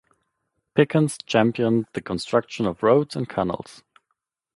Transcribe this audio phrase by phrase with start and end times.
[0.73, 3.83] Pickens championed the construction of roads and canals.